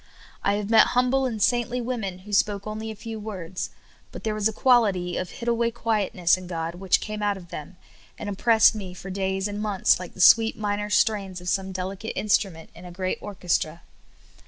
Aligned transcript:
I 0.43 0.53
have 0.53 0.71
met 0.71 0.87
humble 0.97 1.27
and 1.27 1.39
saintly 1.39 1.79
women, 1.79 2.19
who 2.25 2.33
spoke 2.33 2.65
only 2.65 2.89
a 2.89 2.95
few^ 2.95 3.21
words; 3.21 3.69
but 4.11 4.23
there 4.23 4.33
was 4.33 4.47
a 4.47 4.51
quality 4.51 5.15
of 5.15 5.29
hid 5.29 5.47
away 5.47 5.69
quietness 5.69 6.37
in 6.37 6.47
God 6.47 6.73
which 6.73 6.99
came 7.01 7.21
out 7.21 7.37
of 7.37 7.49
them, 7.49 7.77
and 8.17 8.27
im 8.27 8.35
pressed 8.35 8.73
me 8.73 8.95
for 8.95 9.11
days 9.11 9.47
and 9.47 9.61
months 9.61 9.99
like 9.99 10.15
the 10.15 10.19
sweet 10.19 10.57
minor 10.57 10.89
strains 10.89 11.39
of 11.39 11.49
some 11.49 11.71
delicate 11.71 12.17
instrument 12.17 12.71
in 12.73 12.83
a 12.83 12.91
great 12.91 13.19
or 13.21 13.35
chestra. 13.35 13.81